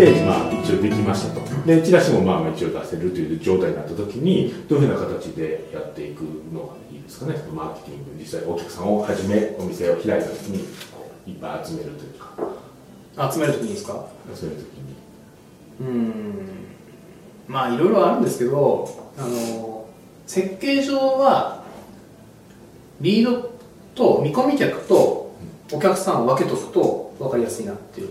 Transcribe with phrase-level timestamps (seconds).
[0.00, 1.40] ページまあ一応できましたと。
[1.66, 6.22] でチラシもまあまあ一応出せるという状態になった時にどういうふうな形でやっていく
[6.52, 7.34] のがいいですかね。
[7.54, 8.04] マーケティング。
[8.18, 10.64] 実際お客さんをはじめお店を開いた時に
[11.26, 13.30] いっぱい集めるというか。
[13.30, 14.06] 集める時にですか？
[14.34, 14.96] 集める時に。
[15.80, 16.32] うん。
[17.46, 19.86] まあいろいろあるんですけどあの
[20.26, 21.62] 設計上は
[23.02, 23.50] リード
[23.94, 25.34] と見込み客と
[25.72, 28.08] お客さんを分けとくと分かりやすいなっていう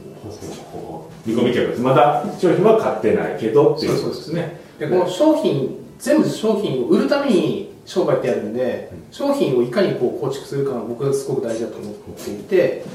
[1.26, 1.82] 見込み客です。
[1.82, 4.04] まだ商品は買ってないけどっていう。
[4.04, 4.60] ことですね。
[4.78, 12.86] でこの商品全部商品を売るために商売ってやるんで、商品をいかにこう構築するかが僕はすごく大事だと思っていて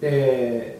[0.00, 0.78] で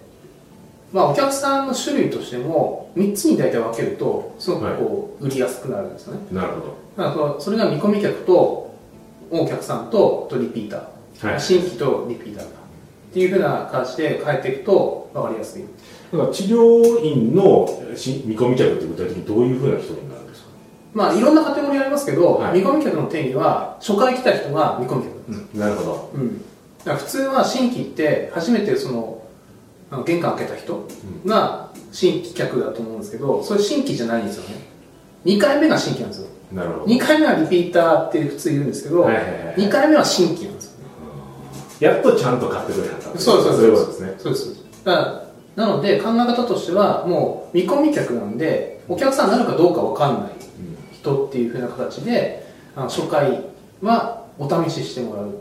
[0.92, 6.76] まあお客さんの種類としても3つに大体分けるとすごくこう売りやすくなるんですよね、なるほど。
[6.96, 8.72] だからそれが見込み客と
[9.32, 11.40] お客さんととリピーター、はい。
[11.40, 12.46] 新規とリピーター
[13.16, 15.64] っていうふうな形で変えていくと分かりやすい。
[16.12, 20.48] だから治療院のし見込み客って具体的にどういうふうな人になるんですか、
[20.92, 22.60] まあいろんなカテゴリーありますけど、はい。
[22.60, 25.14] 見込み客の定義は初回来た人が見込み客。
[25.54, 26.10] うん、なるほど。
[26.14, 26.44] うん、だ
[26.84, 29.22] から普通は新規って初めてその
[29.90, 30.86] あの玄関開けた人
[31.24, 34.56] が新規客だと思うんですけどそれ新規じゃないんですよね。
[35.24, 36.28] 2回目が新規なんですよ。
[36.52, 36.84] なるほど。
[36.84, 40.45] 2回目はリピーターって普通言うんですけど、はいはいはい2回目は新規
[41.80, 43.52] やっとちゃんと買ってくれはったそうそうそう。
[43.52, 44.14] そういうことですね。
[44.18, 50.32] そうですだからなので考え方としてはもう見込み客なんでお客さんになるかどうか分かんない
[50.92, 53.42] 人っていうふうな形であの初回
[53.82, 55.34] はお試ししてもらう。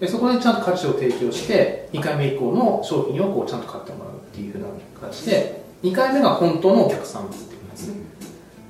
[0.00, 4.66] でそこでちゃんと価値を提供して2回目以降の商品をこうちゃんと買ってもらうっていうふうな
[4.98, 7.94] 形で2回目が本当のお客さんっていうことですね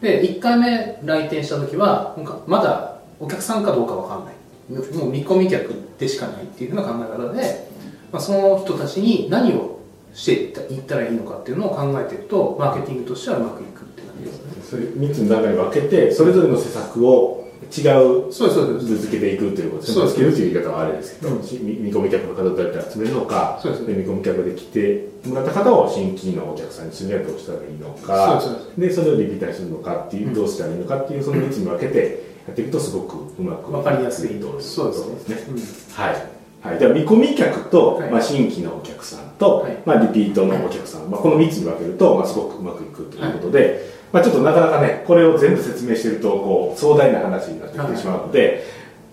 [0.01, 2.17] で1回目来店した時は
[2.49, 4.35] まだお客さんかどうかわかんない
[4.71, 7.69] もう見込み客でしかないっていうふうな考え方で、
[8.13, 9.81] まあ、その人たちに何を
[10.15, 10.33] して
[10.73, 14.63] いったらいいのかっていうのを考えていくとマーケティングとしてはうまくいくっていう感じですね。
[14.63, 17.41] それ3つの段階に分けてそれぞれの施策を
[17.71, 20.15] 違う続けていくということですそうです。
[20.15, 23.85] つけるという言い方はあれですけど、見見込み客の方どうやって集めるのかそうです。
[23.85, 28.95] 見込み客で来てもらった方を新規のお客さんにするにはどうしたらいいのかそうです。
[28.95, 34.41] そうでそれをリピーターにするのかっていう、どうしたらいいのかっていうその3つに分けてやっていくとすごくうまくわかりやすい。
[34.41, 35.37] とそうですね。
[35.37, 35.95] ことですね。
[35.99, 36.05] うん。
[36.05, 38.11] はい、はい、では見込み客と、はい。
[38.11, 39.77] まあ、新規のお客さんと、はい。
[39.85, 48.65] まあ、リピートのお客さん、まあ、この3つに分けると、まあ、すごくうまくいくということで、まあ、ちょっとなかなかねこれを全部説明してるとこう壮大な話になってきてしまうので、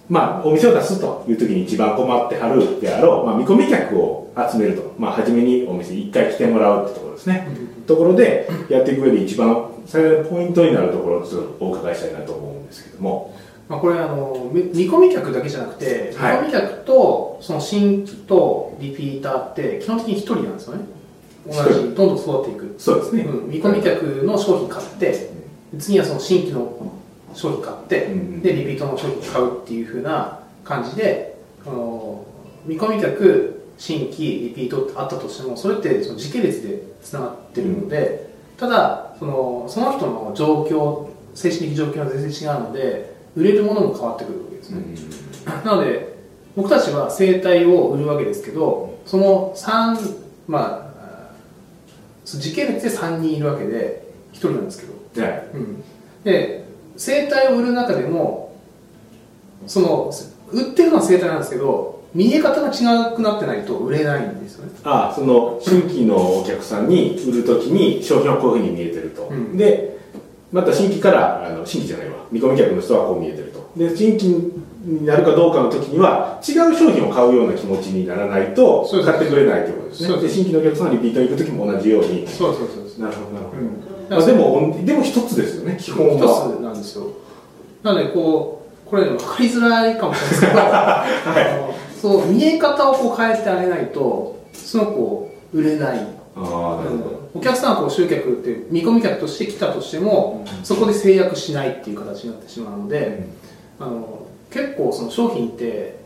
[0.09, 7.47] まあ、お店を出すという時に一番困ってはるであろう、まあ、見込み客を集めると、まあ、初めにお店1回来てもらうってところですね、
[7.85, 13.35] ところでやっていく上で一番最大のポイントになるところをちょっとお伺いしたいなと思うんですけども。
[13.67, 16.37] まあ、これあのみ見込み客だけじゃなくて、はい。
[16.37, 20.85] 見込み客とその新規とリピーターって基本的に1人なんですよね。
[21.47, 25.31] 同じどんどん育っていく、そうですね、うん、見込み客の商品買って
[25.79, 26.91] 次はその新規の
[27.33, 32.25] 商品買って、うんでリピートの商品買うっていうふうな感じであの
[32.65, 44.83] 見込み客新規リピートってあったとしてもそれってその時系列でつながってるので、ただそのその人の状況精神的状況が全然違うので売れるものも変わってくるわけですね、
[45.63, 46.17] なので
[46.55, 50.15] 僕たちは生態を売るわけですけどその3
[50.47, 51.31] まあ
[52.25, 54.97] 時系列で3人いるわけで1人なんですけど。
[55.21, 55.83] はいうん、
[56.23, 56.56] で
[56.97, 58.55] 生態を売る中でも
[59.65, 60.11] その
[60.51, 64.71] 売ってるのは生態なんですけど見え方が違くなってないと売れないんですよね。
[64.83, 69.57] ああその新規のお客さんに売るときに商品はこういうふうに見えてると、うん。
[69.57, 69.97] で
[70.51, 72.25] また新規からあの新規じゃないわ。
[72.31, 73.69] 見込み客の人はこう見えてると。
[73.75, 74.27] で新規
[74.85, 80.21] になるかどうかの時には違う商品を買うような気持ちにならないと買ってくれないということですね。
[80.21, 80.33] です。
[80.33, 82.25] 新規のお客さんがリピートに行く時も同じように。
[82.27, 83.01] そうそうそうそう。
[83.03, 87.07] なるほどなるほど、うんまあ、でもでも一つですよね基本一はつなんですよ。
[87.83, 91.05] なのでこうこれ分かりづらいかもしれないですけど、 あ
[91.59, 96.07] のそう見え方をこう変えてあげないとその子売れない。
[96.35, 103.27] ああなるほど、お客さんはこう集客って見込み客として来たとしても、そこで制約しないっていう形になってしまうので、
[103.79, 105.97] あの結構その商品って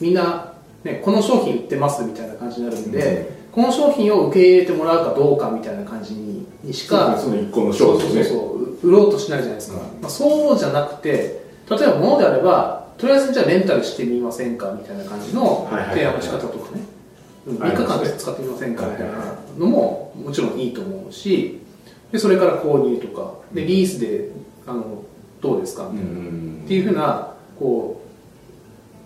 [0.00, 0.52] みんな、
[0.84, 8.24] ね、この商品売ってますみたいな感じになるんで、この商品を受け入れてもらうかどうかみたいな感じににしかその一個の商品ね。
[8.24, 16.82] そうそう売ろうとしないじゃないですか、まあ、そうじゃなくて例えば物であればとりあえずじゃあレンタルしてみませんかみたいな感じの提案の仕方とかね、
[17.46, 18.06] うん3ありますね。
[18.06, 19.14] 日間使ってみませんかみたいな
[19.58, 21.60] のももちろんいいと思うし
[22.10, 23.42] でそれから購入とか。
[23.52, 24.30] でリースで
[24.66, 25.04] あの
[25.40, 28.00] どうですかみたいな、っていうふうなこ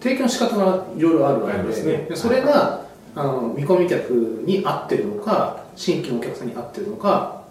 [0.01, 1.73] う提供の仕方がいろいろあるわけで。
[1.73, 2.07] すね。
[2.09, 2.86] でそれが
[3.17, 4.11] あの見込み客
[4.45, 7.43] に合ってるのか新規のお客さんに合ってるのか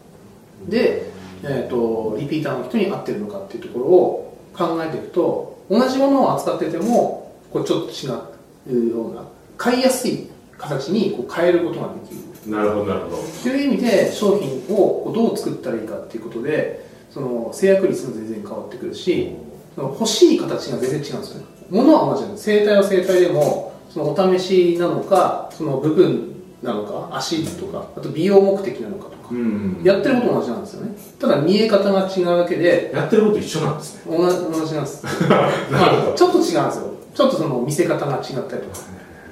[0.68, 1.10] で、
[1.44, 9.24] えー、とリピーターの人に合ってるのかっていうところを考えていくと同じものを扱っててもこうちょっと違うような
[9.58, 12.22] 買いやすい形にこう変えることができる。
[12.46, 13.18] なるほどなるほど。
[13.42, 19.36] という意味で商品をどう作ったらいいかっていうことでその制約率も全然変わってくるし
[19.74, 21.40] その欲しい形が全然違うんですよ。
[21.40, 22.44] ね物は同じなんです。
[22.44, 29.82] 生体は生体でもそのお試しなのかその部分なのか足とかあと美容目的なのかとかうん。
[29.86, 30.98] やってること同じなんですよね。
[31.18, 34.18] ただ見え方が違うだけでやってること一緒なんですね。
[34.18, 35.06] 同じ同じなんです。
[35.72, 36.68] まあちょっと違うんですよ。
[37.16, 38.60] ちょっとその見せ方が違ったりとか。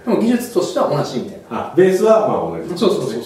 [0.05, 1.71] でも技術としては同じみたいな。
[1.71, 2.79] あベースはまあ同じ。
[2.79, 3.21] そうそうそうそう。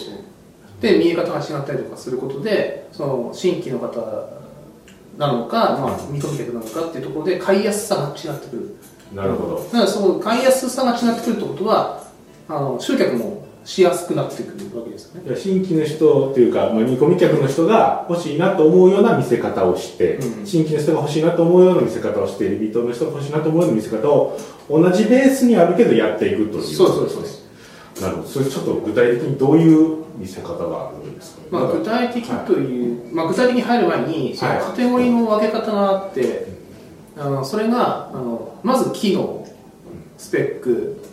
[0.81, 3.99] で見え方が違ったりとかすることでその新規の方
[5.17, 8.75] なのか、まあ、見込み客なのかっていうところで買いやすさが違ってくる
[9.13, 9.55] なるほど。
[9.55, 12.03] だからその買いやすさが違ってくるってことは
[12.47, 15.35] あの集客もしやすくなってくるわけですよね。
[15.35, 20.45] 新規の人っていうか、まあ、見込み客の人が欲しいなと思うような見せ方をして、うん。
[20.45, 24.39] 新規の人が欲しいなと思うような見せ方をしてリピートの人が欲しいなと思うような見せ方を
[24.69, 27.47] 同じベースにあるけどやっていくというそうそうそうです
[28.01, 28.27] なるほど。
[28.27, 36.56] それちょっと具体的にどういう見せ方があるんですか、まあ、具体的という、まあ、具体的に入る前にカテゴリーの分け方があって、
[37.17, 39.47] あのそれがあのまず機能
[40.17, 41.03] スペック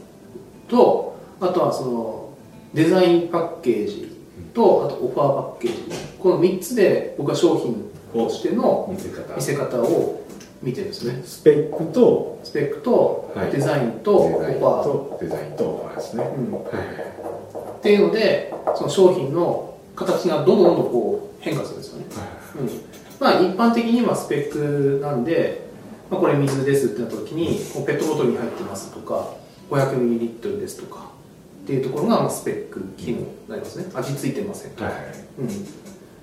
[0.69, 2.35] とあとはその
[2.75, 4.17] デザインパッケージ
[4.53, 6.15] とあとオファーパッケージ。
[6.19, 9.35] この3つで僕は商品としての見せ方。
[9.35, 10.23] 見せ方を
[10.63, 11.23] 見てるんですね。
[11.25, 13.53] スペックとスペックとはい。
[13.53, 16.53] デザインとオファー、とデザインとオファーですね、うん。
[16.53, 16.65] はい
[17.85, 22.07] っていうのでその商品の形がどんどんどんこう変化するんですよね。
[22.61, 22.71] うん。
[23.21, 25.64] まあ、一般的にはスペックなんで、
[26.11, 29.31] まあ、これ水ですってなった時にペットボトルに入ってますとか
[29.71, 31.11] 500ml ですとか
[31.65, 33.87] っていうところがまあスペック機能になりますね。
[33.95, 34.73] 味付いてません。
[34.73, 35.05] とか、はいはい。
[35.39, 35.49] うん、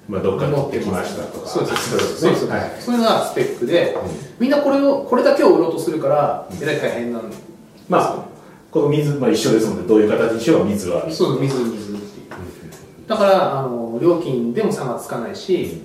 [0.07, 1.47] まあどっかで取ってきましたとか。
[1.47, 2.71] そうですそうそうです、はい。
[2.79, 3.97] それがスペックで、
[4.39, 7.45] みんなこれをこれだけを売ろうとするからえらい大変なんですよ。
[7.89, 8.25] まあ
[8.69, 13.07] この水、まあ、一緒ですのでどういう形にしようが水はそう水水っていう。
[13.07, 15.81] だからあの料金でも差がつかないし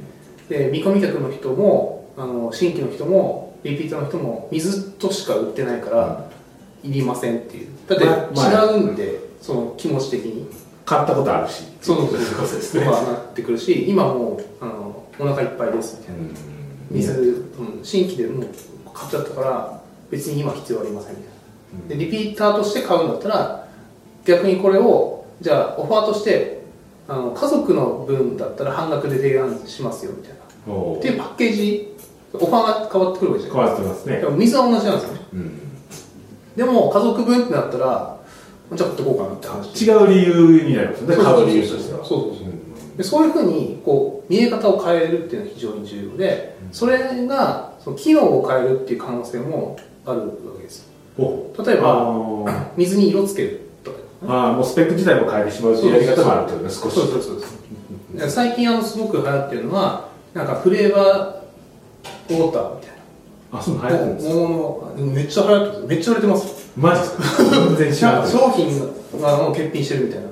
[0.48, 6.30] で見込み客の人もあの新規の人もリピーターの人も水としか売ってないから、
[6.82, 7.68] いりませんっていう。
[7.88, 10.46] だってまあ違うんで、その気持ち的に。
[10.86, 11.64] 買ったことあるし。
[11.82, 12.84] そうですね。
[12.84, 16.22] とかなってくるし今もうあのお腹いっぱいですみたいな。
[16.92, 18.46] 水、うん、新規でもう
[18.94, 21.88] 買っちゃったから別に今必要ありませんみたいな。
[21.88, 23.68] でリピーターとして買うんだったら
[24.24, 26.62] 逆にこれをじゃあオファーとして
[27.08, 30.36] あの家族の分だったら半額で提案しますよみたいな。
[30.96, 31.95] っていうパッケージ
[32.40, 32.50] オファー
[32.84, 33.70] が変わってくるわけじゃ変ない。
[33.72, 34.16] わってますね。
[34.20, 35.20] でも水は同じなんですよね。
[35.32, 35.58] うん。
[36.56, 38.16] でも家族分ってなったら
[38.72, 39.84] じゃあ買ってこうかなって話。
[39.84, 41.98] 違う理由になりますねそう買そう理由としては。
[42.04, 42.46] そうそうそう
[42.96, 50.88] でそういうふうにこう見え方を変えるっていうのは非常に重要でそれがその機能を変えるっていう可能性もあるわけです
[51.18, 51.52] お。
[51.62, 52.14] 例えば
[52.76, 56.70] 水に色つけるとかあーもうスペック自体も変えてしまうというやり方もあるというね。
[56.70, 56.80] 少し。
[56.80, 57.40] そうそうそう
[58.18, 58.30] そう。
[58.30, 61.35] 最近あのすごく流行ってるのはなんかフレーバー
[62.28, 62.90] ウォーターみたい
[63.52, 64.34] あそういうの流行ってるんですか？
[64.34, 65.86] なもめっちゃ流行ってる。
[65.86, 66.72] めっちゃ売れてます。
[66.76, 67.22] マジですか？
[67.44, 68.80] 全然知らない商品
[69.20, 70.28] がもう欠品してるみたいな。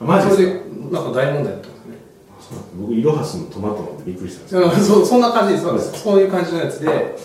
[0.00, 0.42] マジですか？
[0.42, 1.94] それでなんか大問題になってますね。
[2.40, 4.60] そうなんです僕イロハスのトマト飲んでびっくりしたんですよ。
[4.62, 5.64] うんそうそんな感じです。
[5.64, 7.16] そうそういう感じのやつで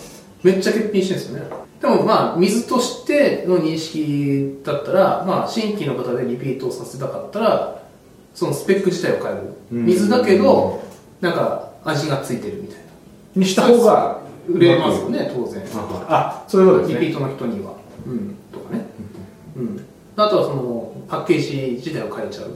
[0.44, 1.64] めっちゃ欠品してるんですよね。
[1.82, 7.82] でもまあ水としての認識だったら、まあ、新規の方でリピートをさせたかったら
[8.34, 9.42] そのスペック自体を変える。
[9.74, 9.86] うん。
[9.88, 10.82] 水だけど
[11.20, 12.84] なんか味がついてるみたいな
[13.36, 15.64] にした方が売れますよね当然。
[16.08, 17.00] あそういうことですね。
[17.00, 17.74] リピートの人には、
[18.06, 18.86] うん、とかね、
[19.56, 19.86] うん、
[20.16, 22.52] あとはそのパッケージ自体を変えちゃう。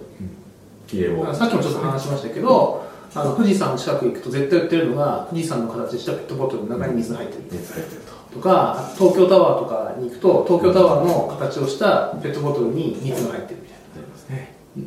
[1.35, 8.17] さっきもちょっと話しましたけどあの富士山の近く行くと絶対売ってるのが富士山の形したペットボトルの中に水入ってる熱入ってると。
[8.35, 13.77] とか東京タワーとかに行くと東京タワーの形をしたペットボトルに水が入ってるみたいな。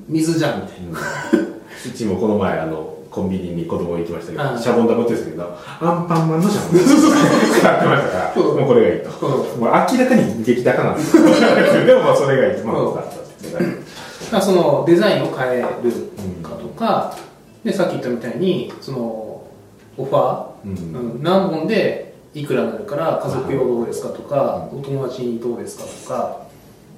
[0.09, 0.99] 水じゃんみたいな。
[1.87, 6.81] うちもこの前あのコンビニに子供行きましたけはいどシャボン玉って言うんですけどアンパンマンのシャボン。
[6.81, 6.91] 玉
[7.59, 11.25] 使ってましたからもうこれがいいともう明らかに激高なんですよ。
[11.87, 13.67] でもまあそれが一番多かったですねだ
[14.31, 15.67] からそのデザインを変える
[16.43, 17.17] かとか、
[17.65, 18.99] でさっき言ったみたいにその
[19.97, 26.47] オファー、何本でいくらになるから家族用どうですかとか、お友達にどうですかとか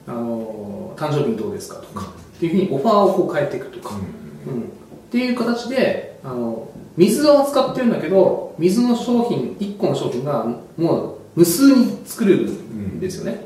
[0.06, 3.98] あの誕生日にどうですかとか、っていうふうにオファーをこう変えていくとか、う
[4.50, 4.72] ん
[5.12, 10.46] っていう形であの水を扱ってるんだけど水の商品1個の商品が
[10.78, 13.44] もう無数に作れるんですよね、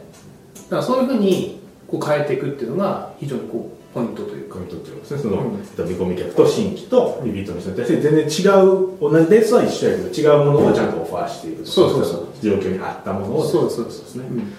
[0.65, 4.57] だからそういうふうにこう変えていくっていうのが非常にこうポイントというか。
[4.57, 5.31] ポイントっていうことですね。
[5.31, 12.27] その、うんえっと見込み客と新規とリピートの人に対して全然違う同じレースは一緒やけど違うものをちゃんとオファーしていくとかそうそうそう。
[12.43, 13.45] 状況に合ったものを。
[13.45, 14.27] そうですそうですですね。
[14.31, 14.53] うん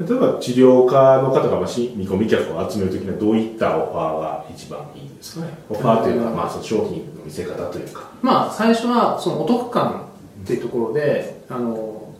[0.00, 5.52] 例えば治療科の方がまあし見込み客を集めるときにはどういったオファーが一番いいんですかね？
[5.68, 8.08] オファーというか、まあ、その商品の見せ方というか。
[8.22, 10.08] まあ最初はそのお得感
[10.44, 12.14] っていうところであの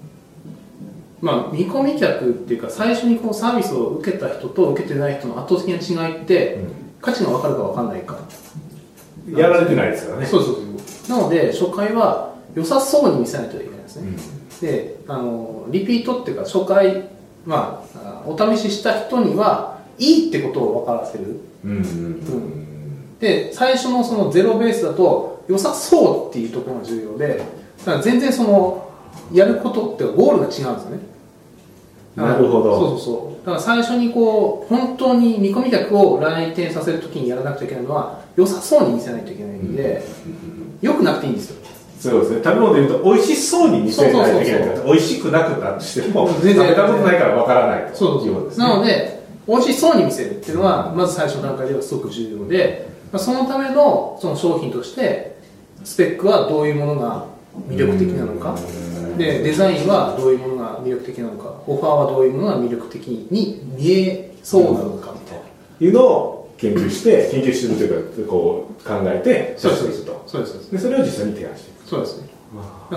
[1.21, 6.59] まあ見込み客っていうか最初にこうサービスを受けた人と受けてない人の圧倒的な違いって、
[7.01, 8.19] 価値が分かるか分かんないか。
[9.31, 10.27] やられてないですからね。
[10.27, 10.61] そうそうそ
[11.15, 11.17] う。
[11.17, 14.61] なので初回は良さそうに見せないといけないですね、うん。
[14.61, 17.09] であのリピートっていうか初回
[17.49, 21.41] まああお試しした人にはいいってことを分からせる。
[21.65, 22.59] うんうん
[23.19, 27.43] で最初のそのゼロベースだと良さそうっていうところが重要で
[27.79, 28.93] だから全然その
[29.33, 31.01] やることってゴールが違うんですよね。
[32.15, 32.79] なるほど。
[32.79, 33.47] そうそうそう。
[33.47, 40.05] だから最初にこう本当に見込み客を来店させるときにやらなくちゃいけないのは良さそうに見せないといけないんで、
[40.81, 41.57] 良くなくていいんですよ
[41.99, 42.41] そうですね。
[42.45, 46.57] 食べ物でいうと美味しそうに見せないといけないから美味しくなくなってしても全然。
[46.57, 48.05] 食べたことないからわからないと。
[48.05, 48.61] いうことです。
[48.61, 55.37] ねなので美味しそうに見せるっていうのはまず最初の段階ではすごく重要でまあそのためのその商品として
[55.85, 57.27] スペックはどういうものが
[57.69, 58.57] 魅力的なのか。
[59.17, 61.55] でデザインはどういうものが魅力的なのか。
[61.67, 65.45] オファーはどういうものが魅力的に見えそうなのかみたいな。
[65.81, 70.05] いうのを研究して研究するというかこう考えてそうです。
[70.05, 70.73] とそうですそうです。
[70.73, 71.89] でそれを実際に提案していく。
[71.89, 72.29] そうですね。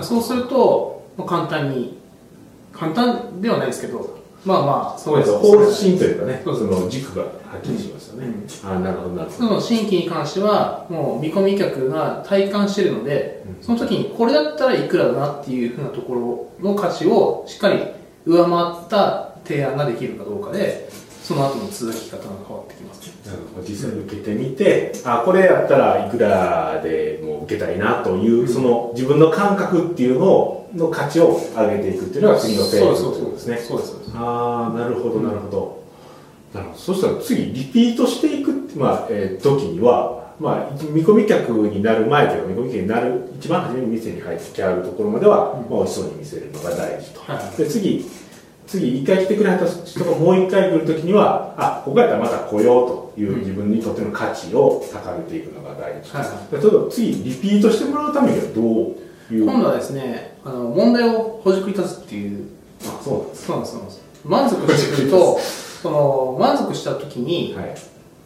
[0.02, 1.98] そうするとまあ簡単に
[2.72, 5.30] 簡単ではないですけどまあまあそうです。
[5.30, 8.28] ね方針というかねその軸がはっきりしますよね、
[8.64, 9.48] ああなるほどなるほど。
[9.48, 17.84] その新規に関してはもう見込み客が体感しているので、その時にこれだったらいくらだなっていうふうなところの価値をしっかり
[18.24, 20.88] 上回った提案ができるかどうかで
[21.22, 23.01] その後の続き方が変わってきます
[23.68, 33.56] 実際に受けてみてあこれやったらいくらでもう受けたいなという、その自分の感覚っていうのをの価値を上げていくっていうのが次のフェーズということですね。
[33.58, 35.82] そうですああなるほどなるほど、
[36.54, 36.78] なるほど。
[36.78, 47.56] そしたら次リピートしていくって、まあえー時には、まあ、見込み客になる前というか見込み客になる一番初めに店に入ってきあるところまでは、まあ、美味しそうに見せるのが大事と、はいはい。
[47.56, 48.04] で次
[48.66, 56.50] 次一回来てくれはった人がもう一回来る時にはあここやったらまた来ようという自分にとっての価値を高めていくのが大事、はいはい。
[56.50, 58.60] で例えば次リピートしてもらうためにはど
[59.30, 59.44] ういう？
[59.44, 62.46] 今度はですねあの問題をほじくり立つっていう。
[62.84, 65.38] あそうなんですそうなんです満足してくると
[65.82, 67.74] その満足した時に、はい。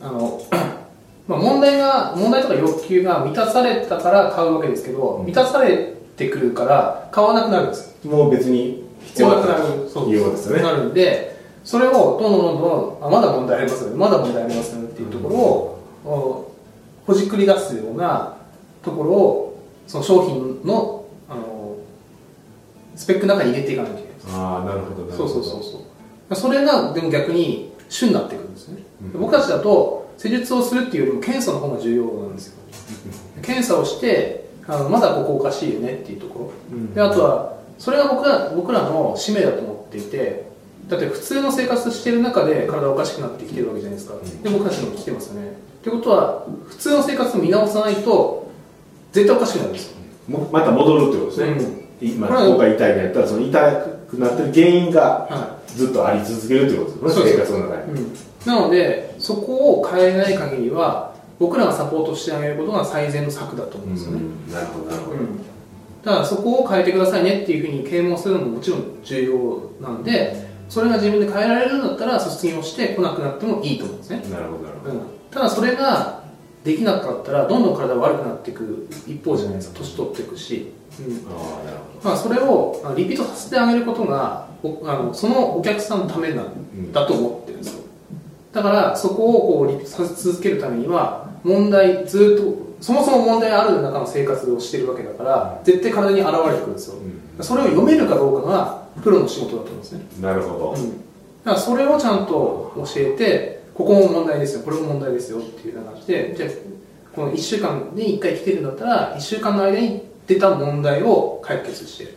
[0.00, 0.40] あの
[1.26, 9.62] まあ問題が問題とか欲求が満たされたから買うわけですけど、満たされてくるから買わなくなるんですもう別に必要なくなる
[9.92, 10.62] そうですよね。
[10.62, 11.35] なるんで
[11.66, 13.96] それをどんどんどんどんあまだ問題ありますよね。
[13.96, 16.52] まだ問題ありますよねっていうところを、お
[17.08, 18.36] ほじくり出すような
[18.82, 21.76] ところをその商品のあの
[22.94, 24.40] スペックの中に入れていかなきゃいけない。
[24.40, 25.28] ああなるほどなるほど。
[25.28, 25.82] そうそうそうそ
[26.30, 26.34] う。
[26.36, 28.82] それがでも逆に主になってくるんですね、
[29.14, 32.54] 僕たちだと施術をするっていうよりも検査の方が重要なんですよ。
[33.42, 40.46] 検査をしてあのまだここおかしいよねっていうところ、であとはそれが僕ら僕らの使命だと思っていて
[40.88, 45.48] だって普通の生活してる中で体おかしくなってきてるわけじゃないですか、で僕たちも来てますよね。
[45.80, 48.50] ってことは普通の生活を見直さないと
[49.12, 49.96] 絶対おかしくなるんですよ。
[50.28, 53.72] もまた戻るってことですね、今これはここが痛いのやったらその痛
[54.10, 55.00] くなってる原因が
[55.30, 58.06] はずっとあり続けるってことですね、生活の中に、
[58.44, 64.52] なのでそこを変えない限りは僕らがサポートしてあげることが最善の策だと思うんですよね、うん。
[64.52, 65.16] なるほどなるほど、
[66.04, 76.26] だからそこを変えてくださいねっていうふうに啓蒙するのももちろん重要なんでそれが自分で変えられるんだったら卒業して来なくなってもいいと思うんですね、なるほどなるほど、うん、ただそれが
[76.66, 79.78] できなかったらどんどん体が悪くなっていく一方じゃないですか。
[79.78, 81.32] 年取っていくし、うん。
[81.32, 87.84] ああなるほまあ、それをリピートさせてあげることがおあのそのお客さんのためなんだと思ってるんですよ。
[88.52, 96.96] だからそこをこうリピートさせ続けるためには問題ずっとそもそも問題ある中の生活をしてるわけだから絶対体に現れてくるんですよ、
[97.40, 100.98] それを読めるかどうかがプロの仕事だと思うんですね、どなるほど、うん、だ
[101.44, 106.50] からそれをちゃんと教えてここも問題ですよこれも問題ですよっていうような感じでじゃあ
[107.14, 112.08] この1週間に1回来てるんだったら1週間の間に出た問題を解決してっ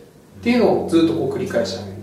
[0.42, 2.00] ていうのをずっとこう繰り返してあげる。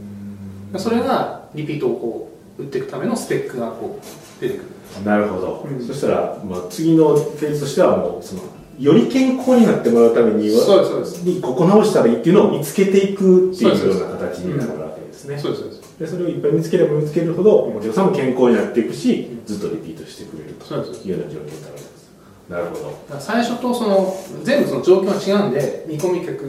[0.79, 4.69] それがリピートをこう打っていくためのスペックがこう出てくる
[5.05, 5.85] なるほど、うん。
[5.85, 8.41] そしたら、まあ、次のフェーズとしてはもうその
[8.79, 11.23] より健康になってもらうためにはそうですそうです。
[11.23, 15.37] にここ直したらいいっていうのを見つけていくっていうような形になるわけですね。
[15.37, 15.99] そうですそうです。
[15.99, 22.11] でそれをいっぱい見つければ見つけるほどお客さんも健康になっていくしずっとリピートしてくれるというような状況になるわけです。
[22.49, 22.81] なるほど。
[22.81, 26.43] だから最初とその全部その状況が違うんで見込み客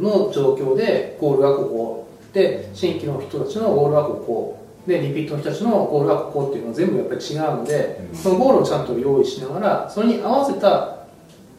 [0.00, 8.16] の状況でゴールがここで新規の人たちのゴールはここでリピートの人たちのゴールはここっていうのは全部やっぱり違うので、うん。
[8.16, 10.96] そのゴールをちゃんと用意しながらそれに合わせた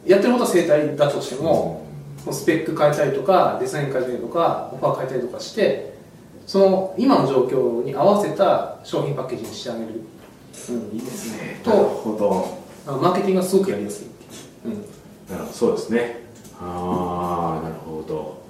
[0.06, 1.86] やってることは生態だとしても、
[2.20, 5.94] そのスペック変えたりとかデザイン変えたりとかオファー変えたりとかして
[6.46, 10.00] その今の状況に合わせた商品パッケージにしてあげる、
[10.70, 11.60] うん、いいですね。
[11.64, 12.16] なるとほ
[12.86, 12.92] ど。
[13.00, 14.06] マーケティングがすごくやりやすい、
[14.64, 14.68] う。
[14.68, 14.72] ん。
[15.30, 15.52] なるほど。
[15.52, 16.22] そうですね。
[16.60, 18.42] ああなるほど。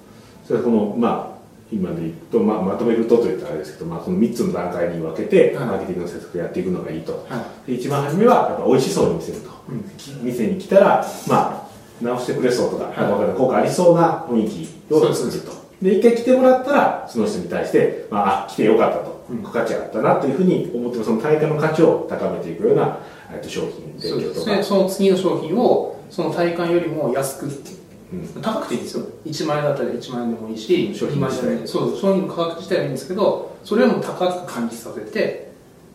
[0.45, 1.28] それはこのまあ
[1.71, 5.65] 今で言うと、まあ、まとめるとといったらあれですけど、まあ、この3つの段階に分けてはい。
[5.65, 9.83] マーケティングの施策をやっていくのがいいと、はで一番初めはやっぱ美味しそうに見せると、うん。
[9.97, 13.37] き店に来たらまあ直してくれそうとか,、はい。
[13.37, 15.51] 効果ありそうな雰囲気を作ると。
[15.81, 19.43] で一回来てもらったらその人に対して、まあ、あ来てよかったと、うん。
[19.43, 22.97] 価値あったなというふうに思ってその対価の価値を高めていくような
[23.31, 24.51] えっと商品そう提供とか。
[24.51, 27.78] ですね、その次の商品をその体感よりも安く
[28.13, 28.41] うん。
[28.41, 29.05] 高くていいんですよ。
[29.25, 31.67] 1万円だったら1万円でもいいし商品2万円でもいい。
[31.67, 35.49] そう商品の価格自体はいいんですけどそれよりも高く感じさせて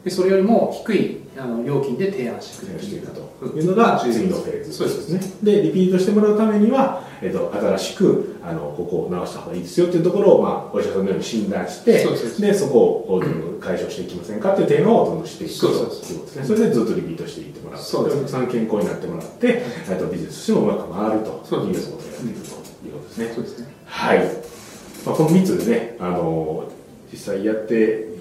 [0.04, 3.34] でそれよりも低いあの料金で提案してくれるしていくと。
[3.40, 3.58] うん。
[3.58, 5.08] いうのが次のフェーズそうです。
[5.10, 5.20] ね。
[5.42, 12.78] で、リピートしてもらうためには、えっと、新しく、あの、ここを直した方がいいですよっていうところを、まあ、お医者さんのように診断して、そうでそこ
[13.08, 13.22] を
[13.64, 16.44] 解消していきませんかっていうテーマをどんどんしていくということですね。
[16.44, 17.82] それでずっとリピートしていってもらう。
[17.82, 23.32] そうですお客さん健康になってもらって、えっと、ビジネスとしてもうまく回るとそうですいうことをやっていくということですね。
[23.34, 24.18] そうですねはい。
[25.06, 26.64] まあ、この3つでね、あの、
[27.12, 28.14] 実際やって、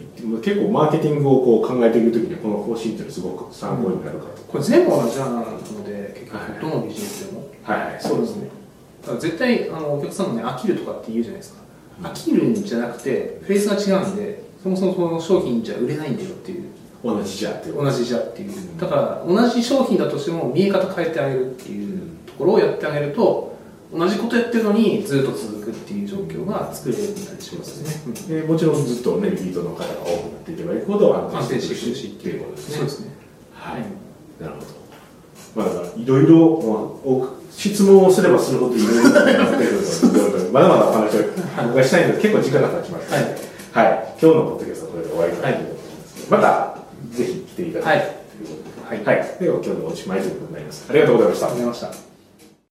[0.43, 4.43] 結構マーケティングをこう考えていくときにはこの方針っていうのはすごく参考になるかと。
[4.43, 8.49] これ全部同じなので結はい局どのビジネスでもはい、はい、そうですね。
[9.01, 11.63] だから絶対あのお客さんもね飽きるとかって言うじゃないですか
[12.03, 16.71] 飽きるんじゃなくてフェーズが違うんでそもそもその商品じゃ売れないんだよっていう。
[17.03, 23.57] 同じじゃって同じじゃっていうだから同じ商品だとしても見え方変えてあげるっていうところをやってあげると
[23.93, 32.75] 同じことやってるのにずっと続くっていう状況が作れるようになりしますね、でもちろんずっとねリピートの方が多くなっていけばいくほど安安定してくしいくしっていうことですね。
[32.77, 33.11] そうですね。
[33.53, 33.81] はい。
[34.41, 34.65] なるほど。
[35.55, 41.23] まあいろいろ質問をすればするほどいろいろなってくるのでまだまだお話を
[41.67, 43.52] 僕がしたいので結構時間が経ちましたはい
[44.23, 46.77] 今日のポッドキャストはこれで終わりかなということなんですけど、また
[47.11, 49.37] ぜひ来ていただきたいということで、はい。
[49.37, 50.85] では今日のおしまいということになります。
[50.89, 51.47] ありがとうございました。
[51.47, 52.12] ありがとうございました